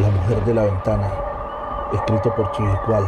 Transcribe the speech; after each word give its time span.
La 0.00 0.08
mujer 0.08 0.42
de 0.46 0.54
la 0.54 0.64
ventana, 0.64 1.12
escrito 1.92 2.34
por 2.34 2.50
Chiviscual. 2.52 3.04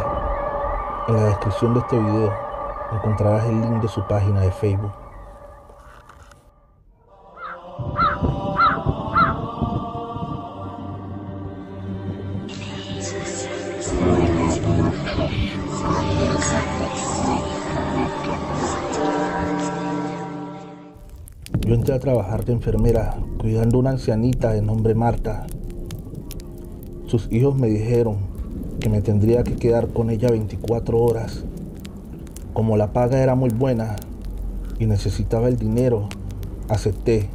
En 1.09 1.17
la 1.17 1.23
descripción 1.23 1.73
de 1.73 1.81
este 1.81 1.99
video 1.99 2.33
encontrarás 2.93 3.47
el 3.47 3.63
link 3.63 3.81
de 3.81 3.89
su 3.89 4.07
página 4.07 4.41
de 4.41 4.53
Facebook. 4.53 4.93
Yo 21.61 21.75
entré 21.75 21.95
a 21.95 21.99
trabajar 21.99 22.45
de 22.45 22.53
enfermera 22.53 23.15
cuidando 23.39 23.79
a 23.79 23.81
una 23.81 23.91
ancianita 23.93 24.53
de 24.53 24.61
nombre 24.61 24.95
Marta. 24.95 25.47
Sus 27.13 27.31
hijos 27.31 27.55
me 27.59 27.69
dijeron 27.69 28.17
que 28.81 28.89
me 28.89 29.03
tendría 29.03 29.45
que 29.45 29.57
quedar 29.57 29.89
con 29.89 30.09
ella 30.09 30.31
24 30.31 30.99
horas. 30.99 31.45
Como 32.55 32.79
la 32.79 32.95
paga 32.95 33.23
era 33.23 33.35
muy 33.35 33.51
buena 33.51 33.97
y 34.79 34.87
necesitaba 34.87 35.49
el 35.49 35.59
dinero, 35.59 36.09
acepté. 36.71 37.29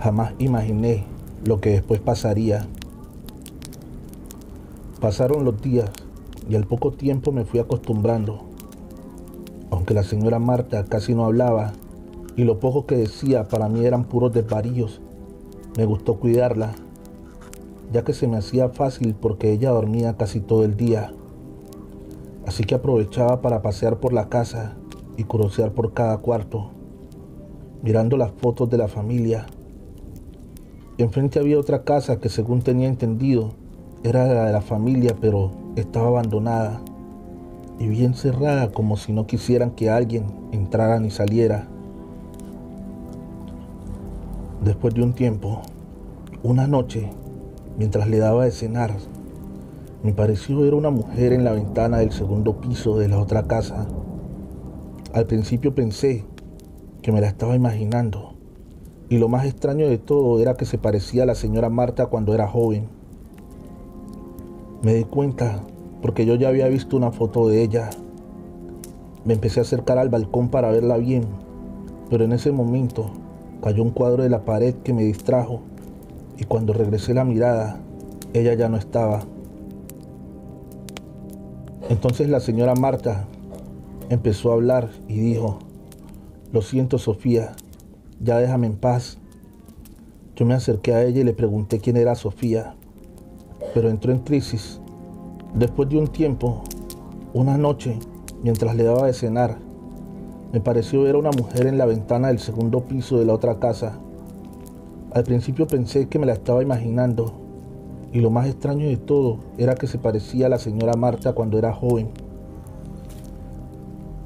Jamás 0.00 0.32
imaginé 0.40 1.04
lo 1.44 1.60
que 1.60 1.70
después 1.70 2.00
pasaría. 2.00 2.66
Pasaron 5.00 5.44
los 5.44 5.62
días 5.62 5.90
y 6.48 6.56
al 6.56 6.66
poco 6.66 6.90
tiempo 6.90 7.30
me 7.30 7.44
fui 7.44 7.60
acostumbrando. 7.60 8.46
Aunque 9.70 9.94
la 9.94 10.02
señora 10.02 10.40
Marta 10.40 10.86
casi 10.86 11.14
no 11.14 11.24
hablaba 11.24 11.72
y 12.34 12.42
lo 12.42 12.58
poco 12.58 12.86
que 12.86 12.96
decía 12.96 13.46
para 13.46 13.68
mí 13.68 13.84
eran 13.84 14.02
puros 14.02 14.32
desvaríos, 14.32 15.00
me 15.76 15.84
gustó 15.84 16.16
cuidarla, 16.16 16.74
ya 17.92 18.04
que 18.04 18.12
se 18.12 18.28
me 18.28 18.36
hacía 18.36 18.68
fácil 18.68 19.14
porque 19.14 19.52
ella 19.52 19.70
dormía 19.70 20.16
casi 20.16 20.40
todo 20.40 20.64
el 20.64 20.76
día. 20.76 21.12
Así 22.46 22.64
que 22.64 22.74
aprovechaba 22.74 23.40
para 23.40 23.62
pasear 23.62 23.98
por 23.98 24.12
la 24.12 24.28
casa 24.28 24.76
y 25.16 25.24
crucear 25.24 25.72
por 25.72 25.92
cada 25.92 26.18
cuarto, 26.18 26.70
mirando 27.82 28.16
las 28.16 28.32
fotos 28.32 28.70
de 28.70 28.78
la 28.78 28.88
familia. 28.88 29.46
Enfrente 30.98 31.38
había 31.38 31.58
otra 31.58 31.82
casa 31.84 32.20
que 32.20 32.28
según 32.28 32.62
tenía 32.62 32.88
entendido 32.88 33.52
era 34.02 34.26
la 34.26 34.46
de 34.46 34.52
la 34.52 34.62
familia, 34.62 35.16
pero 35.20 35.50
estaba 35.76 36.08
abandonada 36.08 36.80
y 37.78 37.86
bien 37.86 38.14
cerrada 38.14 38.70
como 38.70 38.96
si 38.96 39.12
no 39.12 39.26
quisieran 39.26 39.70
que 39.70 39.90
alguien 39.90 40.24
entrara 40.52 41.00
ni 41.00 41.10
saliera. 41.10 41.66
Después 44.62 44.94
de 44.94 45.02
un 45.02 45.14
tiempo, 45.14 45.62
una 46.42 46.66
noche, 46.66 47.10
mientras 47.80 48.08
le 48.08 48.18
daba 48.18 48.44
de 48.44 48.50
cenar, 48.50 48.92
me 50.02 50.12
pareció 50.12 50.60
ver 50.60 50.74
una 50.74 50.90
mujer 50.90 51.32
en 51.32 51.44
la 51.44 51.52
ventana 51.52 51.96
del 51.96 52.12
segundo 52.12 52.60
piso 52.60 52.98
de 52.98 53.08
la 53.08 53.18
otra 53.18 53.44
casa. 53.44 53.86
Al 55.14 55.24
principio 55.24 55.74
pensé 55.74 56.26
que 57.00 57.10
me 57.10 57.22
la 57.22 57.28
estaba 57.28 57.56
imaginando, 57.56 58.34
y 59.08 59.16
lo 59.16 59.30
más 59.30 59.46
extraño 59.46 59.88
de 59.88 59.96
todo 59.96 60.38
era 60.42 60.58
que 60.58 60.66
se 60.66 60.76
parecía 60.76 61.22
a 61.22 61.26
la 61.26 61.34
señora 61.34 61.70
Marta 61.70 62.08
cuando 62.08 62.34
era 62.34 62.46
joven. 62.46 62.86
Me 64.82 64.92
di 64.92 65.04
cuenta 65.04 65.62
porque 66.02 66.26
yo 66.26 66.34
ya 66.34 66.48
había 66.48 66.68
visto 66.68 66.98
una 66.98 67.12
foto 67.12 67.48
de 67.48 67.62
ella. 67.62 67.88
Me 69.24 69.32
empecé 69.32 69.60
a 69.60 69.62
acercar 69.62 69.96
al 69.96 70.10
balcón 70.10 70.50
para 70.50 70.70
verla 70.70 70.98
bien, 70.98 71.24
pero 72.10 72.26
en 72.26 72.32
ese 72.32 72.52
momento 72.52 73.10
cayó 73.62 73.82
un 73.82 73.90
cuadro 73.90 74.22
de 74.22 74.28
la 74.28 74.44
pared 74.44 74.74
que 74.84 74.92
me 74.92 75.02
distrajo 75.02 75.62
y 76.40 76.44
cuando 76.44 76.72
regresé 76.72 77.12
la 77.12 77.24
mirada, 77.24 77.78
ella 78.32 78.54
ya 78.54 78.70
no 78.70 78.78
estaba. 78.78 79.20
Entonces 81.90 82.30
la 82.30 82.40
señora 82.40 82.74
Marta 82.74 83.26
empezó 84.08 84.50
a 84.50 84.54
hablar 84.54 84.88
y 85.06 85.20
dijo, 85.20 85.58
lo 86.50 86.62
siento 86.62 86.96
Sofía, 86.96 87.52
ya 88.20 88.38
déjame 88.38 88.68
en 88.68 88.76
paz. 88.76 89.18
Yo 90.34 90.46
me 90.46 90.54
acerqué 90.54 90.94
a 90.94 91.04
ella 91.04 91.20
y 91.20 91.24
le 91.24 91.34
pregunté 91.34 91.78
quién 91.78 91.98
era 91.98 92.14
Sofía, 92.14 92.74
pero 93.74 93.90
entró 93.90 94.10
en 94.10 94.20
crisis. 94.20 94.80
Después 95.54 95.90
de 95.90 95.98
un 95.98 96.08
tiempo, 96.08 96.62
una 97.34 97.58
noche, 97.58 97.98
mientras 98.42 98.74
le 98.76 98.84
daba 98.84 99.06
de 99.06 99.12
cenar, 99.12 99.58
me 100.54 100.60
pareció 100.60 101.02
ver 101.02 101.16
a 101.16 101.18
una 101.18 101.32
mujer 101.32 101.66
en 101.66 101.76
la 101.76 101.84
ventana 101.84 102.28
del 102.28 102.38
segundo 102.38 102.80
piso 102.84 103.18
de 103.18 103.26
la 103.26 103.34
otra 103.34 103.58
casa. 103.58 104.00
Al 105.12 105.24
principio 105.24 105.66
pensé 105.66 106.08
que 106.08 106.20
me 106.20 106.26
la 106.26 106.34
estaba 106.34 106.62
imaginando, 106.62 107.32
y 108.12 108.20
lo 108.20 108.30
más 108.30 108.46
extraño 108.46 108.86
de 108.86 108.96
todo 108.96 109.38
era 109.58 109.74
que 109.74 109.88
se 109.88 109.98
parecía 109.98 110.46
a 110.46 110.48
la 110.48 110.58
señora 110.58 110.94
Marta 110.94 111.32
cuando 111.32 111.58
era 111.58 111.72
joven. 111.72 112.10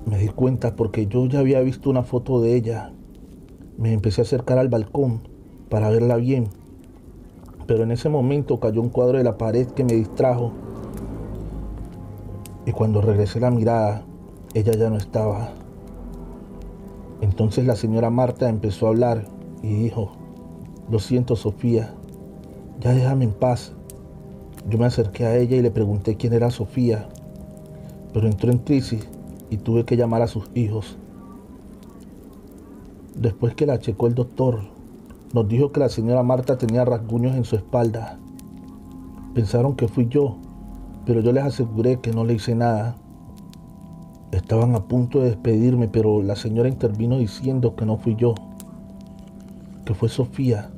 Me 0.05 0.19
di 0.19 0.29
cuenta 0.29 0.77
porque 0.77 1.07
yo 1.07 1.25
ya 1.25 1.39
había 1.39 1.61
visto 1.61 1.89
una 1.89 2.03
foto 2.03 2.41
de 2.43 2.55
ella. 2.55 2.93
Me 3.79 3.95
empecé 3.95 4.21
a 4.21 4.25
acercar 4.25 4.59
al 4.59 4.69
balcón 4.69 5.23
para 5.71 5.89
verla 5.89 6.17
bien, 6.17 6.49
pero 7.67 7.85
en 7.85 7.91
ese 7.91 8.11
momento 8.11 8.61
cayó 8.61 8.83
un 8.83 8.91
cuadro 8.91 9.17
de 9.17 9.25
la 9.25 9.39
pared 9.39 9.67
que 9.69 9.85
me 9.85 9.95
distrajo. 9.95 10.53
Y 12.67 12.73
cuando 12.73 13.01
regresé 13.01 13.41
la 13.41 13.51
mirada, 13.51 14.05
ella 14.53 14.73
ya 14.73 14.91
no 14.91 14.97
estaba. 14.97 15.53
Entonces 17.23 17.65
la 17.65 17.75
señora 17.75 18.11
Marta 18.11 18.51
empezó 18.51 18.87
a 18.87 18.91
hablar 18.91 19.25
y 19.63 19.75
dijo, 19.75 20.13
lo 20.91 20.99
siento 20.99 21.37
Sofía, 21.37 21.95
ya 22.81 22.93
déjame 22.93 23.25
en 23.25 23.33
paz. 23.33 23.73
Yo 24.69 24.79
me 24.79 24.87
acerqué 24.87 25.27
a 25.27 25.37
ella 25.37 25.57
y 25.57 25.63
le 25.63 25.71
pregunté 25.71 26.17
quién 26.17 26.33
era 26.33 26.51
Sofía, 26.51 27.09
pero 28.13 28.27
entró 28.27 28.51
en 28.51 28.59
crisis 28.59 29.07
y 29.51 29.57
tuve 29.59 29.85
que 29.85 29.97
llamar 29.97 30.23
a 30.23 30.27
sus 30.27 30.51
hijos. 30.55 30.97
Después 33.15 33.55
que 33.55 33.67
la 33.67 33.79
checó 33.79 34.07
el 34.07 34.15
doctor, 34.15 34.61
nos 35.33 35.49
dijo 35.49 35.73
que 35.73 35.81
la 35.81 35.89
señora 35.89 36.23
Marta 36.23 36.59
tenía 36.59 36.85
rasguños 36.85 37.37
en 37.37 37.45
su 37.45 37.57
espalda. 37.57 38.19
Pensaron 39.35 39.77
que 39.77 39.89
fui 39.89 40.09
yo, 40.09 40.37
pero 41.07 41.21
yo 41.21 41.33
les 41.33 41.45
aseguré 41.45 42.01
que 42.01 42.13
no 42.13 42.25
le 42.25 42.35
hice 42.35 42.55
nada. 42.55 42.97
Estaban 44.33 44.75
a 44.75 44.85
punto 44.85 45.21
de 45.21 45.27
despedirme, 45.27 45.89
pero 45.89 46.23
la 46.23 46.37
señora 46.37 46.69
intervino 46.69 47.19
diciendo 47.19 47.77
que 47.77 47.87
no 47.87 47.99
fui 47.99 48.17
yo, 48.17 48.35
que 49.85 49.95
fue 49.95 50.09
Sofía. 50.09 50.71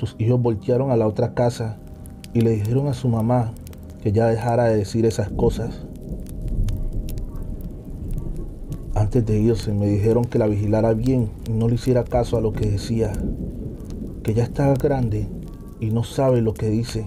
Sus 0.00 0.16
hijos 0.18 0.40
voltearon 0.40 0.90
a 0.90 0.96
la 0.96 1.06
otra 1.06 1.34
casa 1.34 1.76
y 2.32 2.40
le 2.40 2.52
dijeron 2.52 2.88
a 2.88 2.94
su 2.94 3.06
mamá 3.06 3.52
que 4.02 4.12
ya 4.12 4.28
dejara 4.28 4.64
de 4.64 4.78
decir 4.78 5.04
esas 5.04 5.28
cosas. 5.28 5.82
Antes 8.94 9.26
de 9.26 9.38
irse 9.38 9.74
me 9.74 9.88
dijeron 9.88 10.24
que 10.24 10.38
la 10.38 10.46
vigilara 10.46 10.94
bien 10.94 11.28
y 11.46 11.52
no 11.52 11.68
le 11.68 11.74
hiciera 11.74 12.02
caso 12.02 12.38
a 12.38 12.40
lo 12.40 12.54
que 12.54 12.70
decía, 12.70 13.12
que 14.22 14.32
ya 14.32 14.44
estaba 14.44 14.72
grande 14.72 15.28
y 15.80 15.90
no 15.90 16.02
sabe 16.02 16.40
lo 16.40 16.54
que 16.54 16.70
dice. 16.70 17.04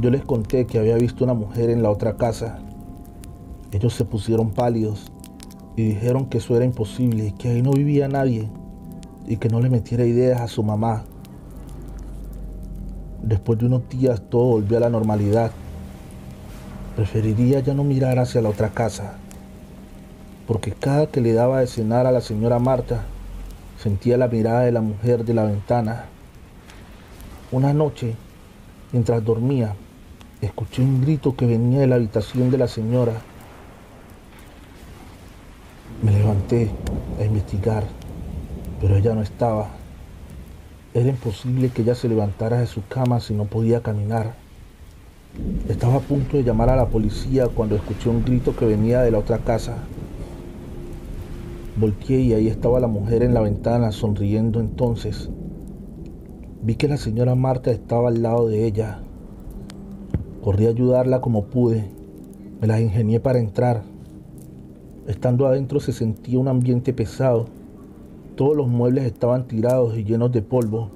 Yo 0.00 0.10
les 0.10 0.22
conté 0.22 0.64
que 0.64 0.78
había 0.78 0.96
visto 0.96 1.24
una 1.24 1.34
mujer 1.34 1.70
en 1.70 1.82
la 1.82 1.90
otra 1.90 2.16
casa 2.16 2.60
ellos 3.72 3.94
se 3.94 4.04
pusieron 4.04 4.50
pálidos 4.52 5.10
y 5.74 5.82
dijeron 5.82 6.26
que 6.26 6.38
eso 6.38 6.54
era 6.54 6.64
imposible, 6.64 7.34
que 7.36 7.48
ahí 7.48 7.62
no 7.62 7.72
vivía 7.72 8.06
nadie 8.06 8.48
y 9.26 9.38
que 9.38 9.48
no 9.48 9.60
le 9.60 9.70
metiera 9.70 10.06
ideas 10.06 10.40
a 10.40 10.46
su 10.46 10.62
mamá. 10.62 11.04
Después 13.28 13.58
de 13.58 13.66
unos 13.66 13.86
días 13.90 14.22
todo 14.30 14.44
volvió 14.44 14.78
a 14.78 14.80
la 14.80 14.88
normalidad. 14.88 15.50
Preferiría 16.96 17.60
ya 17.60 17.74
no 17.74 17.84
mirar 17.84 18.18
hacia 18.18 18.40
la 18.40 18.48
otra 18.48 18.70
casa, 18.70 19.18
porque 20.46 20.72
cada 20.72 21.08
que 21.08 21.20
le 21.20 21.34
daba 21.34 21.60
de 21.60 21.66
cenar 21.66 22.06
a 22.06 22.10
la 22.10 22.22
señora 22.22 22.58
Marta, 22.58 23.02
sentía 23.82 24.16
la 24.16 24.28
mirada 24.28 24.60
de 24.60 24.72
la 24.72 24.80
mujer 24.80 25.26
de 25.26 25.34
la 25.34 25.44
ventana. 25.44 26.06
Una 27.52 27.74
noche, 27.74 28.14
mientras 28.92 29.22
dormía, 29.22 29.74
escuché 30.40 30.80
un 30.80 31.02
grito 31.02 31.36
que 31.36 31.44
venía 31.44 31.80
de 31.80 31.86
la 31.86 31.96
habitación 31.96 32.50
de 32.50 32.56
la 32.56 32.66
señora. 32.66 33.12
Me 36.02 36.12
levanté 36.12 36.70
a 37.20 37.24
investigar, 37.24 37.84
pero 38.80 38.96
ella 38.96 39.14
no 39.14 39.20
estaba. 39.20 39.68
Era 40.94 41.10
imposible 41.10 41.68
que 41.68 41.82
ella 41.82 41.94
se 41.94 42.08
levantara 42.08 42.60
de 42.60 42.66
su 42.66 42.82
cama 42.88 43.20
si 43.20 43.34
no 43.34 43.44
podía 43.44 43.82
caminar. 43.82 44.34
Estaba 45.68 45.96
a 45.96 46.00
punto 46.00 46.38
de 46.38 46.44
llamar 46.44 46.70
a 46.70 46.76
la 46.76 46.86
policía 46.86 47.46
cuando 47.48 47.76
escuché 47.76 48.08
un 48.08 48.24
grito 48.24 48.56
que 48.56 48.64
venía 48.64 49.02
de 49.02 49.10
la 49.10 49.18
otra 49.18 49.38
casa. 49.38 49.76
Volteé 51.76 52.20
y 52.20 52.32
ahí 52.32 52.48
estaba 52.48 52.80
la 52.80 52.88
mujer 52.88 53.22
en 53.22 53.34
la 53.34 53.42
ventana 53.42 53.92
sonriendo 53.92 54.60
entonces. 54.60 55.28
Vi 56.62 56.74
que 56.74 56.88
la 56.88 56.96
señora 56.96 57.34
Marta 57.34 57.70
estaba 57.70 58.08
al 58.08 58.22
lado 58.22 58.48
de 58.48 58.64
ella. 58.64 59.00
Corrí 60.42 60.66
a 60.66 60.70
ayudarla 60.70 61.20
como 61.20 61.44
pude. 61.44 61.84
Me 62.60 62.66
las 62.66 62.80
ingenié 62.80 63.20
para 63.20 63.38
entrar. 63.38 63.82
Estando 65.06 65.46
adentro 65.46 65.80
se 65.80 65.92
sentía 65.92 66.38
un 66.38 66.48
ambiente 66.48 66.94
pesado. 66.94 67.57
Todos 68.38 68.56
los 68.56 68.68
muebles 68.68 69.04
estaban 69.04 69.48
tirados 69.48 69.98
y 69.98 70.04
llenos 70.04 70.30
de 70.30 70.42
polvo. 70.42 70.90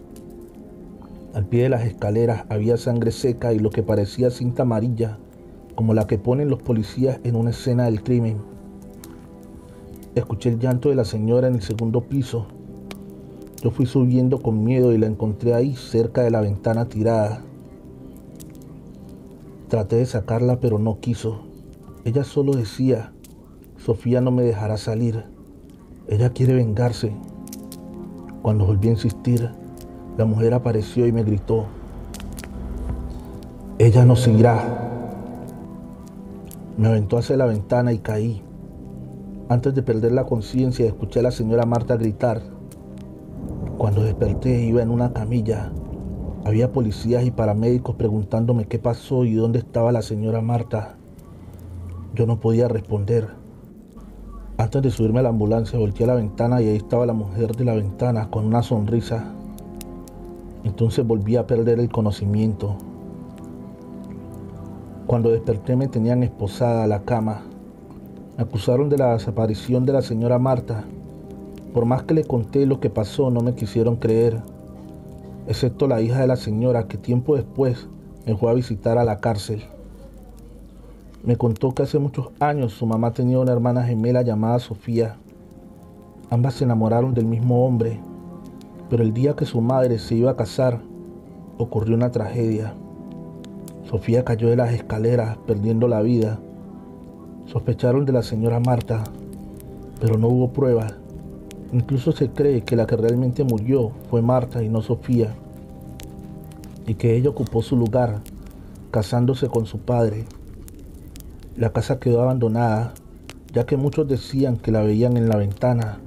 Al 1.34 1.44
pie 1.44 1.64
de 1.64 1.70
las 1.70 1.84
escaleras 1.84 2.44
había 2.48 2.76
sangre 2.76 3.10
seca 3.10 3.52
y 3.52 3.58
lo 3.58 3.70
que 3.70 3.82
parecía 3.82 4.30
cinta 4.30 4.62
amarilla, 4.62 5.18
como 5.74 5.92
la 5.92 6.06
que 6.06 6.18
ponen 6.18 6.48
los 6.48 6.62
policías 6.62 7.18
en 7.24 7.34
una 7.34 7.50
escena 7.50 7.86
del 7.86 8.04
crimen. 8.04 8.36
Escuché 10.14 10.50
el 10.50 10.60
llanto 10.60 10.90
de 10.90 10.94
la 10.94 11.04
señora 11.04 11.48
en 11.48 11.56
el 11.56 11.62
segundo 11.62 12.02
piso. 12.02 12.46
Yo 13.60 13.72
fui 13.72 13.86
subiendo 13.86 14.40
con 14.40 14.62
miedo 14.62 14.92
y 14.92 14.98
la 14.98 15.06
encontré 15.06 15.52
ahí 15.52 15.74
cerca 15.74 16.22
de 16.22 16.30
la 16.30 16.42
ventana 16.42 16.84
tirada. 16.84 17.42
Traté 19.66 19.96
de 19.96 20.06
sacarla 20.06 20.60
pero 20.60 20.78
no 20.78 21.00
quiso. 21.00 21.40
Ella 22.04 22.22
solo 22.22 22.52
decía, 22.52 23.12
Sofía 23.78 24.20
no 24.20 24.30
me 24.30 24.44
dejará 24.44 24.76
salir. 24.76 25.24
Ella 26.06 26.30
quiere 26.30 26.54
vengarse. 26.54 27.12
Cuando 28.42 28.66
volví 28.66 28.88
a 28.88 28.92
insistir, 28.92 29.48
la 30.18 30.24
mujer 30.24 30.52
apareció 30.52 31.06
y 31.06 31.12
me 31.12 31.22
gritó, 31.22 31.66
ella 33.78 34.04
no 34.04 34.16
se 34.16 34.32
irá. 34.32 34.62
Me 36.76 36.88
aventó 36.88 37.18
hacia 37.18 37.36
la 37.36 37.46
ventana 37.46 37.92
y 37.92 37.98
caí. 37.98 38.42
Antes 39.48 39.74
de 39.74 39.82
perder 39.82 40.12
la 40.12 40.24
conciencia, 40.24 40.86
escuché 40.86 41.20
a 41.20 41.22
la 41.22 41.30
señora 41.30 41.66
Marta 41.66 41.96
gritar. 41.96 42.42
Cuando 43.78 44.02
desperté 44.02 44.62
iba 44.62 44.82
en 44.82 44.90
una 44.90 45.12
camilla. 45.12 45.72
Había 46.44 46.72
policías 46.72 47.24
y 47.24 47.30
paramédicos 47.30 47.94
preguntándome 47.96 48.66
qué 48.66 48.78
pasó 48.78 49.24
y 49.24 49.34
dónde 49.34 49.60
estaba 49.60 49.92
la 49.92 50.02
señora 50.02 50.40
Marta. 50.40 50.96
Yo 52.14 52.26
no 52.26 52.40
podía 52.40 52.68
responder. 52.68 53.41
Antes 54.62 54.82
de 54.82 54.91
subirme 54.91 55.19
a 55.20 55.23
la 55.23 55.29
ambulancia, 55.31 55.79
volteé 55.79 56.05
a 56.05 56.09
la 56.09 56.14
ventana 56.14 56.62
y 56.62 56.69
ahí 56.69 56.76
estaba 56.76 57.05
la 57.05 57.12
mujer 57.12 57.56
de 57.56 57.64
la 57.64 57.75
ventana 57.75 58.31
con 58.31 58.47
una 58.47 58.62
sonrisa 58.62 59.32
entonces 60.64 61.06
volví 61.06 61.37
a 61.37 61.47
perder 61.47 61.81
el 61.81 61.88
conocimiento. 61.88 62.76
Cuando 65.06 65.31
desperté 65.31 65.76
me 65.76 65.88
tenían 65.88 66.23
esposada 66.23 66.85
a 66.85 66.87
la 66.87 67.03
cama. 67.03 67.43
Me 68.37 68.44
acusaron 68.44 68.88
de 68.88 68.99
la 68.99 69.14
desaparición 69.14 69.85
de 69.85 69.93
la 69.93 70.03
señora 70.03 70.38
Marta. 70.38 70.85
Por 71.75 71.85
más 71.85 72.05
que 72.05 72.14
le 72.14 72.25
conté 72.25 72.67
lo 72.67 72.81
que 72.81 72.91
pasó, 72.91 73.31
no 73.31 73.41
me 73.41 73.55
quisieron 73.55 73.97
creer, 73.97 74.41
excepto 75.49 75.87
la 75.87 76.00
hija 76.00 76.20
de 76.20 76.26
la 76.26 76.37
señora 76.37 76.87
que 76.87 76.99
tiempo 76.99 77.35
después 77.35 77.88
me 78.26 78.37
fue 78.37 78.50
a 78.50 78.55
visitar 78.55 78.99
a 78.99 79.05
la 79.05 79.19
cárcel. 79.19 79.64
Me 81.24 81.36
contó 81.36 81.72
que 81.72 81.82
hace 81.82 81.98
muchos 81.98 82.28
años 82.40 82.72
su 82.72 82.86
mamá 82.86 83.12
tenía 83.12 83.38
una 83.38 83.52
hermana 83.52 83.84
gemela 83.84 84.22
llamada 84.22 84.58
Sofía. 84.58 85.16
Ambas 86.30 86.54
se 86.54 86.64
enamoraron 86.64 87.14
del 87.14 87.26
mismo 87.26 87.66
hombre 87.66 88.00
pero 88.92 89.04
el 89.04 89.14
día 89.14 89.34
que 89.34 89.46
su 89.46 89.62
madre 89.62 89.98
se 89.98 90.16
iba 90.16 90.32
a 90.32 90.36
casar, 90.36 90.82
ocurrió 91.56 91.96
una 91.96 92.10
tragedia. 92.10 92.74
Sofía 93.88 94.22
cayó 94.22 94.50
de 94.50 94.56
las 94.56 94.74
escaleras 94.74 95.38
perdiendo 95.46 95.88
la 95.88 96.02
vida. 96.02 96.38
Sospecharon 97.46 98.04
de 98.04 98.12
la 98.12 98.22
señora 98.22 98.60
Marta, 98.60 99.02
pero 99.98 100.18
no 100.18 100.28
hubo 100.28 100.52
pruebas. 100.52 100.94
Incluso 101.72 102.12
se 102.12 102.28
cree 102.32 102.64
que 102.64 102.76
la 102.76 102.86
que 102.86 102.96
realmente 102.96 103.44
murió 103.44 103.92
fue 104.10 104.20
Marta 104.20 104.62
y 104.62 104.68
no 104.68 104.82
Sofía, 104.82 105.32
y 106.86 106.92
que 106.92 107.16
ella 107.16 107.30
ocupó 107.30 107.62
su 107.62 107.78
lugar 107.78 108.20
casándose 108.90 109.48
con 109.48 109.64
su 109.64 109.78
padre. 109.78 110.26
La 111.56 111.72
casa 111.72 111.99
quedó 111.99 112.22
abandonada, 112.22 112.94
ya 113.52 113.66
que 113.66 113.76
muchos 113.76 114.08
decían 114.08 114.56
que 114.56 114.72
la 114.72 114.82
veían 114.82 115.16
en 115.16 115.28
la 115.28 115.37
ventana, 115.37 115.99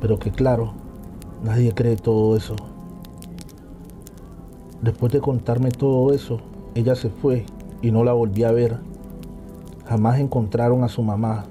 pero 0.00 0.18
que 0.18 0.30
claro, 0.30 0.74
Nadie 1.42 1.72
cree 1.72 1.94
todo 1.94 2.36
eso. 2.36 2.56
Después 4.82 5.12
de 5.12 5.20
contarme 5.20 5.70
todo 5.70 6.12
eso, 6.12 6.40
ella 6.74 6.96
se 6.96 7.10
fue 7.10 7.46
y 7.80 7.92
no 7.92 8.02
la 8.02 8.12
volví 8.12 8.42
a 8.42 8.50
ver. 8.50 8.78
Jamás 9.86 10.18
encontraron 10.18 10.82
a 10.82 10.88
su 10.88 11.02
mamá. 11.02 11.44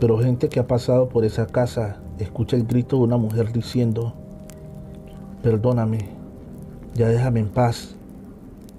Pero 0.00 0.18
gente 0.18 0.48
que 0.48 0.58
ha 0.58 0.66
pasado 0.66 1.08
por 1.08 1.24
esa 1.24 1.46
casa 1.46 2.00
escucha 2.18 2.56
el 2.56 2.66
grito 2.66 2.96
de 2.96 3.02
una 3.02 3.16
mujer 3.16 3.52
diciendo, 3.52 4.12
perdóname, 5.42 6.08
ya 6.94 7.08
déjame 7.08 7.40
en 7.40 7.48
paz, 7.48 7.94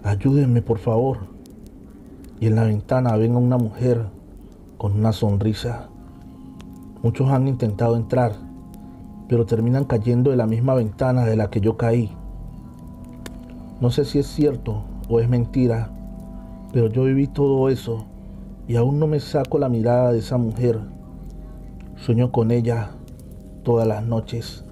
ayúdenme 0.04 0.62
por 0.62 0.80
favor. 0.80 1.39
Y 2.40 2.48
en 2.48 2.56
la 2.56 2.64
ventana 2.64 3.16
ven 3.18 3.36
a 3.36 3.38
una 3.38 3.58
mujer 3.58 4.06
con 4.78 4.94
una 4.94 5.14
sonrisa. 5.14 5.90
Muchos 7.02 7.30
han 7.30 7.48
intentado 7.48 7.96
entrar 7.96 8.50
pero 9.30 9.46
terminan 9.46 9.86
cayendo 9.86 10.32
de 10.32 10.38
la 10.38 10.48
misma 10.48 10.74
ventana 10.74 11.24
de 11.24 11.38
la 11.38 11.52
que 11.52 11.62
yo 11.62 11.78
caí. 11.78 12.12
No 13.80 13.92
sé 13.92 14.04
si 14.04 14.18
es 14.18 14.26
cierto 14.26 14.84
o 15.08 15.20
es 15.20 15.30
mentira, 15.30 15.92
pero 16.74 16.88
yo 16.88 17.04
viví 17.04 17.28
todo 17.28 17.70
eso 17.70 18.06
y 18.68 18.76
aún 18.76 19.00
no 19.00 19.06
me 19.06 19.20
saco 19.20 19.60
la 19.60 19.70
mirada 19.70 20.12
de 20.12 20.20
esa 20.20 20.38
mujer. 20.38 20.80
Sueño 21.96 22.32
con 22.32 22.50
ella 22.50 22.90
todas 23.64 23.88
las 23.88 24.04
noches. 24.04 24.66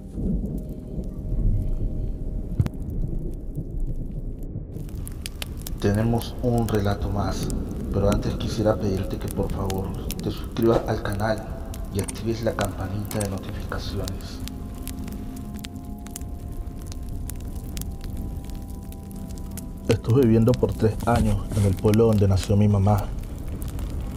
Tenemos 5.80 6.34
un 6.42 6.66
relato 6.66 7.08
más, 7.08 7.46
pero 7.92 8.10
antes 8.10 8.34
quisiera 8.34 8.74
pedirte 8.74 9.16
que 9.16 9.28
por 9.28 9.48
favor 9.52 9.86
te 10.20 10.32
suscribas 10.32 10.80
al 10.88 11.00
canal 11.04 11.40
y 11.94 12.00
actives 12.00 12.42
la 12.42 12.52
campanita 12.52 13.20
de 13.20 13.28
notificaciones. 13.28 14.40
Estuve 19.86 20.22
viviendo 20.22 20.50
por 20.50 20.72
tres 20.72 20.96
años 21.06 21.36
en 21.56 21.64
el 21.64 21.76
pueblo 21.76 22.06
donde 22.06 22.26
nació 22.26 22.56
mi 22.56 22.66
mamá. 22.66 23.04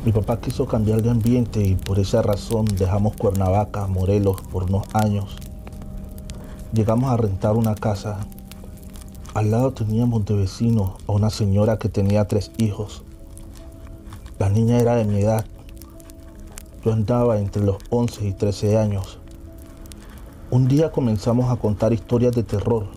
Mi 0.04 0.12
papá 0.12 0.42
quiso 0.42 0.66
cambiar 0.66 1.04
de 1.04 1.12
ambiente 1.12 1.64
y 1.64 1.76
por 1.76 2.00
esa 2.00 2.24
razón 2.24 2.66
dejamos 2.66 3.16
Cuernavaca, 3.16 3.86
Morelos, 3.86 4.42
por 4.52 4.64
unos 4.64 4.88
años. 4.94 5.36
Llegamos 6.74 7.12
a 7.12 7.18
rentar 7.18 7.56
una 7.56 7.76
casa. 7.76 8.26
Al 9.34 9.50
lado 9.50 9.72
teníamos 9.72 10.26
de 10.26 10.36
vecino 10.36 10.98
a 11.08 11.14
una 11.14 11.30
señora 11.30 11.80
que 11.80 11.88
tenía 11.88 12.28
tres 12.28 12.52
hijos. 12.58 13.02
La 14.40 14.50
niña 14.50 14.78
era 14.78 14.96
de 14.96 15.06
mi 15.06 15.22
edad. 15.22 15.46
Yo 16.84 16.92
andaba 16.92 17.40
entre 17.40 17.64
los 17.64 17.78
11 17.92 18.28
y 18.28 18.34
13 18.34 18.78
años. 18.78 19.20
Un 20.50 20.68
día 20.68 20.92
comenzamos 20.92 21.50
a 21.50 21.56
contar 21.56 21.94
historias 21.94 22.36
de 22.36 22.44
terror 22.44 22.88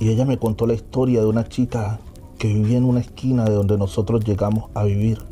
y 0.00 0.08
ella 0.08 0.24
me 0.24 0.36
contó 0.36 0.66
la 0.66 0.74
historia 0.74 1.20
de 1.20 1.26
una 1.26 1.48
chica 1.48 2.00
que 2.36 2.48
vivía 2.48 2.78
en 2.78 2.84
una 2.84 2.98
esquina 2.98 3.44
de 3.44 3.52
donde 3.52 3.78
nosotros 3.78 4.24
llegamos 4.24 4.68
a 4.74 4.82
vivir. 4.82 5.22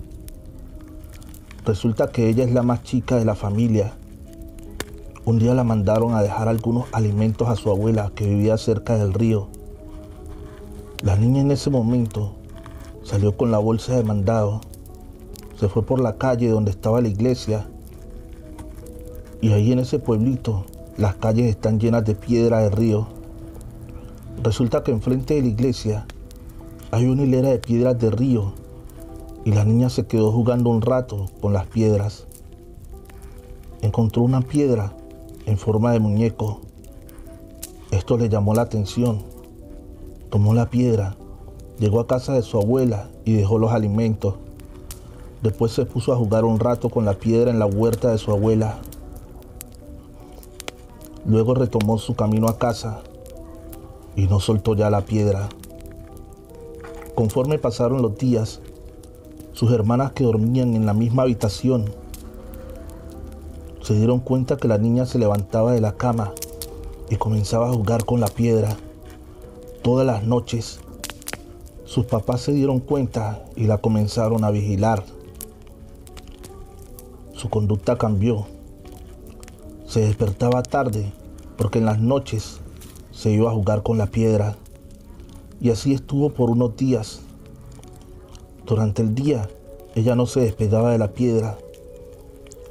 Resulta 1.64 2.12
que 2.12 2.28
ella 2.28 2.44
es 2.44 2.52
la 2.52 2.62
más 2.62 2.84
chica 2.84 3.16
de 3.16 3.24
la 3.24 3.34
familia. 3.34 3.94
Un 5.24 5.40
día 5.40 5.54
la 5.54 5.64
mandaron 5.64 6.14
a 6.14 6.22
dejar 6.22 6.46
algunos 6.46 6.86
alimentos 6.92 7.48
a 7.48 7.56
su 7.56 7.68
abuela 7.68 8.12
que 8.14 8.28
vivía 8.28 8.56
cerca 8.58 8.96
del 8.96 9.12
río. 9.12 9.48
La 11.02 11.16
niña 11.16 11.40
en 11.40 11.50
ese 11.50 11.70
momento 11.70 12.34
salió 13.02 13.36
con 13.36 13.50
la 13.50 13.58
bolsa 13.58 13.96
de 13.96 14.04
mandado, 14.04 14.60
se 15.58 15.68
fue 15.68 15.84
por 15.84 16.00
la 16.00 16.18
calle 16.18 16.48
donde 16.48 16.70
estaba 16.70 17.00
la 17.00 17.08
iglesia 17.08 17.68
y 19.40 19.52
ahí 19.52 19.72
en 19.72 19.78
ese 19.78 19.98
pueblito 19.98 20.64
las 20.96 21.14
calles 21.16 21.46
están 21.46 21.78
llenas 21.78 22.04
de 22.04 22.14
piedra 22.14 22.60
de 22.60 22.70
río 22.70 23.18
Resulta 24.42 24.84
que 24.84 24.92
enfrente 24.92 25.34
de 25.34 25.42
la 25.42 25.48
iglesia 25.48 26.06
hay 26.92 27.06
una 27.06 27.24
hilera 27.24 27.48
de 27.48 27.58
piedras 27.58 27.98
de 27.98 28.10
río 28.10 28.52
y 29.44 29.50
la 29.50 29.64
niña 29.64 29.90
se 29.90 30.06
quedó 30.06 30.30
jugando 30.30 30.70
un 30.70 30.80
rato 30.80 31.26
con 31.40 31.52
las 31.52 31.66
piedras. 31.66 32.26
Encontró 33.82 34.22
una 34.22 34.42
piedra 34.42 34.92
en 35.46 35.58
forma 35.58 35.90
de 35.90 35.98
muñeco. 35.98 36.60
Esto 37.90 38.16
le 38.16 38.28
llamó 38.28 38.54
la 38.54 38.62
atención. 38.62 39.22
Tomó 40.30 40.52
la 40.52 40.68
piedra, 40.68 41.16
llegó 41.78 42.00
a 42.00 42.06
casa 42.06 42.34
de 42.34 42.42
su 42.42 42.58
abuela 42.58 43.08
y 43.24 43.32
dejó 43.32 43.58
los 43.58 43.72
alimentos. 43.72 44.34
Después 45.42 45.72
se 45.72 45.86
puso 45.86 46.12
a 46.12 46.16
jugar 46.16 46.44
un 46.44 46.60
rato 46.60 46.90
con 46.90 47.06
la 47.06 47.14
piedra 47.14 47.50
en 47.50 47.58
la 47.58 47.64
huerta 47.64 48.10
de 48.10 48.18
su 48.18 48.30
abuela. 48.30 48.78
Luego 51.24 51.54
retomó 51.54 51.96
su 51.96 52.14
camino 52.14 52.46
a 52.48 52.58
casa 52.58 53.00
y 54.16 54.26
no 54.26 54.38
soltó 54.38 54.74
ya 54.74 54.90
la 54.90 55.06
piedra. 55.06 55.48
Conforme 57.14 57.58
pasaron 57.58 58.02
los 58.02 58.18
días, 58.18 58.60
sus 59.54 59.72
hermanas 59.72 60.12
que 60.12 60.24
dormían 60.24 60.76
en 60.76 60.84
la 60.84 60.92
misma 60.92 61.22
habitación 61.22 61.86
se 63.80 63.94
dieron 63.94 64.20
cuenta 64.20 64.58
que 64.58 64.68
la 64.68 64.76
niña 64.76 65.06
se 65.06 65.18
levantaba 65.18 65.72
de 65.72 65.80
la 65.80 65.92
cama 65.92 66.32
y 67.08 67.16
comenzaba 67.16 67.70
a 67.70 67.72
jugar 67.72 68.04
con 68.04 68.20
la 68.20 68.28
piedra 68.28 68.76
todas 69.88 70.04
las 70.04 70.22
noches. 70.22 70.80
Sus 71.86 72.04
papás 72.04 72.42
se 72.42 72.52
dieron 72.52 72.78
cuenta 72.78 73.42
y 73.56 73.64
la 73.64 73.78
comenzaron 73.78 74.44
a 74.44 74.50
vigilar. 74.50 75.02
Su 77.32 77.48
conducta 77.48 77.96
cambió. 77.96 78.44
Se 79.86 80.00
despertaba 80.00 80.62
tarde 80.62 81.10
porque 81.56 81.78
en 81.78 81.86
las 81.86 82.00
noches 82.00 82.60
se 83.12 83.30
iba 83.30 83.50
a 83.50 83.54
jugar 83.54 83.82
con 83.82 83.96
la 83.96 84.08
piedra. 84.08 84.58
Y 85.58 85.70
así 85.70 85.94
estuvo 85.94 86.28
por 86.34 86.50
unos 86.50 86.76
días. 86.76 87.22
Durante 88.66 89.00
el 89.00 89.14
día, 89.14 89.48
ella 89.94 90.14
no 90.14 90.26
se 90.26 90.40
despegaba 90.40 90.90
de 90.90 90.98
la 90.98 91.12
piedra. 91.14 91.56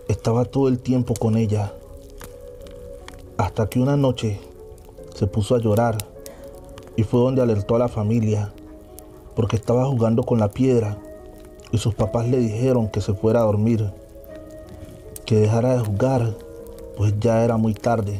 Estaba 0.07 0.45
todo 0.45 0.67
el 0.67 0.77
tiempo 0.77 1.15
con 1.15 1.35
ella. 1.35 1.73
Hasta 3.39 3.67
que 3.67 3.79
una 3.79 3.97
noche 3.97 4.39
se 5.15 5.25
puso 5.25 5.55
a 5.55 5.59
llorar 5.59 5.97
y 6.97 7.03
fue 7.03 7.21
donde 7.21 7.41
alertó 7.41 7.75
a 7.75 7.79
la 7.79 7.87
familia 7.87 8.51
porque 9.35 9.55
estaba 9.55 9.85
jugando 9.85 10.23
con 10.23 10.39
la 10.39 10.49
piedra 10.49 10.97
y 11.71 11.77
sus 11.77 11.93
papás 11.93 12.27
le 12.27 12.39
dijeron 12.39 12.89
que 12.89 13.01
se 13.01 13.13
fuera 13.13 13.41
a 13.41 13.43
dormir, 13.43 13.91
que 15.25 15.35
dejara 15.35 15.77
de 15.77 15.85
jugar, 15.85 16.35
pues 16.97 17.13
ya 17.19 17.43
era 17.43 17.55
muy 17.57 17.75
tarde. 17.75 18.19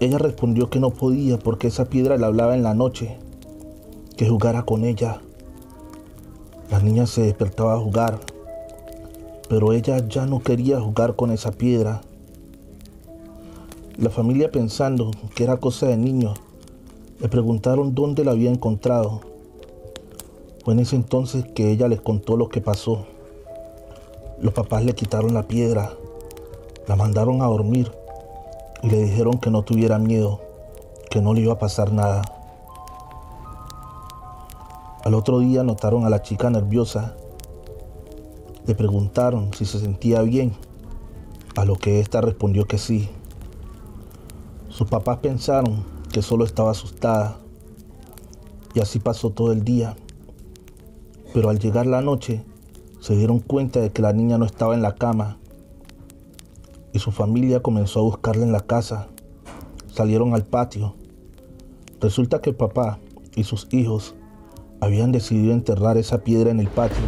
Ella 0.00 0.18
respondió 0.18 0.70
que 0.70 0.80
no 0.80 0.90
podía 0.90 1.38
porque 1.38 1.68
esa 1.68 1.84
piedra 1.84 2.16
le 2.16 2.26
hablaba 2.26 2.56
en 2.56 2.64
la 2.64 2.74
noche, 2.74 3.16
que 4.16 4.28
jugara 4.28 4.64
con 4.64 4.84
ella. 4.84 5.20
La 6.68 6.80
niña 6.80 7.06
se 7.06 7.22
despertaba 7.22 7.74
a 7.74 7.78
jugar, 7.78 8.18
pero 9.48 9.72
ella 9.72 10.04
ya 10.08 10.26
no 10.26 10.40
quería 10.40 10.80
jugar 10.80 11.14
con 11.14 11.30
esa 11.30 11.52
piedra. 11.52 12.00
La 13.98 14.10
familia 14.10 14.50
pensando 14.50 15.12
que 15.36 15.44
era 15.44 15.58
cosa 15.58 15.86
de 15.86 15.96
niños, 15.96 16.40
le 17.20 17.28
preguntaron 17.28 17.94
dónde 17.94 18.24
la 18.24 18.30
había 18.30 18.50
encontrado. 18.50 19.20
Fue 20.64 20.72
en 20.72 20.80
ese 20.80 20.96
entonces 20.96 21.44
que 21.54 21.70
ella 21.70 21.86
les 21.86 22.00
contó 22.00 22.36
lo 22.36 22.48
que 22.48 22.62
pasó. 22.62 23.04
Los 24.40 24.54
papás 24.54 24.84
le 24.84 24.94
quitaron 24.94 25.34
la 25.34 25.42
piedra, 25.42 25.92
la 26.86 26.96
mandaron 26.96 27.42
a 27.42 27.46
dormir 27.46 27.92
y 28.82 28.88
le 28.88 29.02
dijeron 29.02 29.38
que 29.38 29.50
no 29.50 29.62
tuviera 29.62 29.98
miedo, 29.98 30.40
que 31.10 31.20
no 31.20 31.34
le 31.34 31.42
iba 31.42 31.52
a 31.52 31.58
pasar 31.58 31.92
nada. 31.92 32.22
Al 35.04 35.12
otro 35.12 35.40
día 35.40 35.62
notaron 35.62 36.06
a 36.06 36.10
la 36.10 36.22
chica 36.22 36.48
nerviosa. 36.48 37.16
Le 38.66 38.74
preguntaron 38.74 39.52
si 39.52 39.66
se 39.66 39.78
sentía 39.78 40.22
bien, 40.22 40.52
a 41.56 41.66
lo 41.66 41.74
que 41.74 42.00
ésta 42.00 42.22
respondió 42.22 42.64
que 42.64 42.78
sí. 42.78 43.10
Sus 44.68 44.88
papás 44.88 45.18
pensaron 45.18 45.99
que 46.12 46.22
solo 46.22 46.44
estaba 46.44 46.70
asustada 46.72 47.38
y 48.74 48.80
así 48.80 48.98
pasó 48.98 49.30
todo 49.30 49.52
el 49.52 49.64
día. 49.64 49.96
Pero 51.32 51.50
al 51.50 51.58
llegar 51.58 51.86
la 51.86 52.02
noche, 52.02 52.44
se 53.00 53.16
dieron 53.16 53.38
cuenta 53.40 53.80
de 53.80 53.90
que 53.90 54.02
la 54.02 54.12
niña 54.12 54.38
no 54.38 54.44
estaba 54.44 54.74
en 54.74 54.82
la 54.82 54.94
cama 54.94 55.38
y 56.92 56.98
su 56.98 57.12
familia 57.12 57.60
comenzó 57.62 58.00
a 58.00 58.04
buscarla 58.04 58.44
en 58.44 58.52
la 58.52 58.60
casa. 58.60 59.08
Salieron 59.86 60.34
al 60.34 60.44
patio. 60.44 60.94
Resulta 62.00 62.40
que 62.40 62.52
papá 62.52 62.98
y 63.36 63.44
sus 63.44 63.68
hijos 63.72 64.14
habían 64.80 65.12
decidido 65.12 65.52
enterrar 65.52 65.96
esa 65.96 66.24
piedra 66.24 66.50
en 66.50 66.60
el 66.60 66.68
patio, 66.68 67.04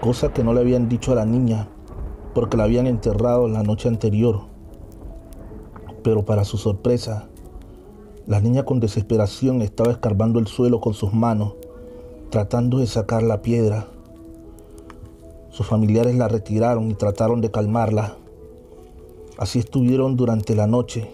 cosa 0.00 0.32
que 0.32 0.42
no 0.42 0.54
le 0.54 0.60
habían 0.60 0.88
dicho 0.88 1.12
a 1.12 1.16
la 1.16 1.26
niña 1.26 1.68
porque 2.34 2.56
la 2.56 2.64
habían 2.64 2.86
enterrado 2.86 3.48
la 3.48 3.62
noche 3.62 3.88
anterior. 3.88 4.46
Pero 6.02 6.24
para 6.24 6.44
su 6.44 6.56
sorpresa, 6.58 7.28
la 8.26 8.40
niña 8.40 8.64
con 8.64 8.80
desesperación 8.80 9.62
estaba 9.62 9.90
escarbando 9.92 10.38
el 10.38 10.46
suelo 10.46 10.80
con 10.80 10.94
sus 10.94 11.12
manos 11.12 11.54
tratando 12.32 12.78
de 12.78 12.86
sacar 12.86 13.22
la 13.22 13.42
piedra. 13.42 13.88
Sus 15.50 15.66
familiares 15.66 16.16
la 16.16 16.28
retiraron 16.28 16.90
y 16.90 16.94
trataron 16.94 17.42
de 17.42 17.50
calmarla. 17.50 18.16
Así 19.36 19.58
estuvieron 19.58 20.16
durante 20.16 20.56
la 20.56 20.66
noche. 20.66 21.10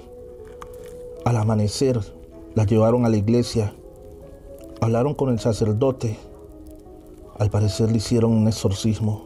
Al 1.25 1.37
amanecer, 1.37 1.99
la 2.55 2.65
llevaron 2.67 3.05
a 3.05 3.09
la 3.09 3.17
iglesia. 3.17 3.75
Hablaron 4.81 5.15
con 5.15 5.31
el 5.31 5.41
sacerdote. 5.41 6.17
Al 7.37 7.51
parecer 7.51 7.91
le 7.91 7.97
hicieron 7.97 8.31
un 8.31 8.47
exorcismo. 8.47 9.25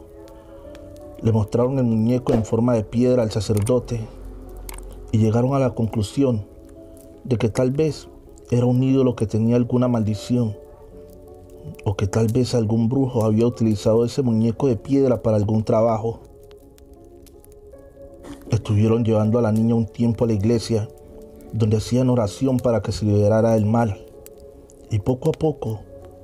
Le 1.21 1.31
mostraron 1.31 1.77
el 1.77 1.85
muñeco 1.85 2.33
en 2.33 2.43
forma 2.43 2.73
de 2.73 2.85
piedra 2.85 3.21
al 3.21 3.29
sacerdote 3.29 4.01
y 5.11 5.19
llegaron 5.19 5.53
a 5.53 5.59
la 5.59 5.75
conclusión 5.75 6.47
de 7.23 7.37
que 7.37 7.49
tal 7.49 7.71
vez 7.71 8.07
era 8.51 8.65
un 8.65 8.83
ídolo 8.83 9.15
que 9.15 9.25
tenía 9.25 9.55
alguna 9.55 9.87
maldición 9.87 10.55
o 11.85 11.95
que 11.95 12.07
tal 12.07 12.27
vez 12.27 12.53
algún 12.55 12.89
brujo 12.89 13.23
había 13.23 13.47
utilizado 13.47 14.05
ese 14.05 14.21
muñeco 14.21 14.67
de 14.67 14.75
piedra 14.75 15.21
para 15.21 15.37
algún 15.37 15.63
trabajo. 15.63 16.19
Estuvieron 18.49 19.03
llevando 19.03 19.39
a 19.39 19.41
la 19.41 19.51
niña 19.51 19.75
un 19.75 19.85
tiempo 19.85 20.23
a 20.23 20.27
la 20.27 20.33
iglesia, 20.33 20.87
donde 21.53 21.77
hacían 21.77 22.09
oración 22.09 22.57
para 22.57 22.81
que 22.81 22.91
se 22.91 23.05
liberara 23.05 23.53
del 23.53 23.65
mal, 23.65 24.05
y 24.91 24.99
poco 24.99 25.29
a 25.29 25.31
poco 25.31 25.79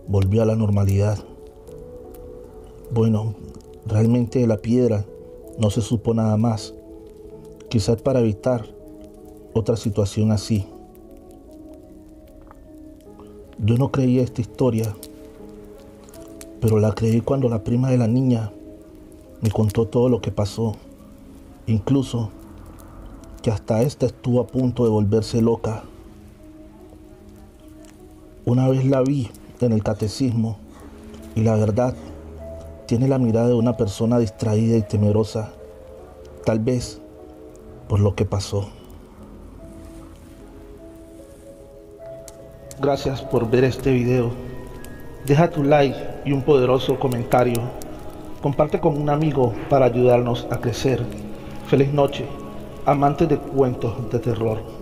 volvió 0.07 0.41
a 0.41 0.45
la 0.45 0.55
normalidad. 0.55 1.17
Bueno, 2.91 3.35
realmente 3.85 4.39
de 4.39 4.47
la 4.47 4.57
piedra 4.57 5.05
no 5.57 5.69
se 5.69 5.81
supo 5.81 6.13
nada 6.13 6.37
más, 6.37 6.73
quizás 7.69 8.01
para 8.01 8.19
evitar 8.19 8.65
otra 9.53 9.75
situación 9.75 10.31
así. 10.31 10.67
Yo 13.69 13.77
no 13.77 13.91
creía 13.91 14.23
esta 14.23 14.41
historia 14.41 14.95
pero 16.61 16.79
la 16.79 16.93
creí 16.93 17.21
cuando 17.21 17.49
la 17.49 17.63
prima 17.63 17.89
de 17.89 17.97
la 17.97 18.07
niña 18.07 18.51
me 19.41 19.51
contó 19.51 19.87
todo 19.87 20.09
lo 20.09 20.21
que 20.21 20.31
pasó, 20.31 20.75
incluso 21.67 22.31
que 23.41 23.51
hasta 23.51 23.81
esta 23.81 24.05
estuvo 24.05 24.41
a 24.41 24.47
punto 24.47 24.83
de 24.83 24.89
volverse 24.89 25.41
loca. 25.41 25.83
Una 28.45 28.67
vez 28.67 28.85
la 28.85 29.01
vi 29.01 29.29
en 29.61 29.71
el 29.71 29.83
catecismo 29.83 30.57
y 31.35 31.43
la 31.43 31.55
verdad 31.55 31.95
tiene 32.87 33.07
la 33.07 33.19
mirada 33.19 33.49
de 33.49 33.53
una 33.53 33.77
persona 33.77 34.19
distraída 34.19 34.75
y 34.75 34.81
temerosa, 34.81 35.53
tal 36.43 36.59
vez 36.59 36.99
por 37.87 37.99
lo 37.99 38.15
que 38.15 38.25
pasó. 38.25 38.78
Gracias 42.81 43.21
por 43.21 43.49
ver 43.49 43.65
este 43.65 43.91
video. 43.91 44.31
Deja 45.25 45.49
tu 45.49 45.63
like 45.63 45.97
y 46.23 46.31
un 46.31 46.43
poderoso 46.43 46.97
comentario. 46.97 47.59
Comparte 48.41 48.79
con 48.79 48.95
un 48.95 49.09
amigo 49.09 49.53
para 49.69 49.87
ayudarnos 49.87 50.47
a 50.49 50.61
crecer. 50.61 51.03
Feliz 51.67 51.91
noche, 51.91 52.25
amantes 52.85 53.27
de 53.27 53.37
cuentos 53.37 54.09
de 54.09 54.19
terror. 54.19 54.78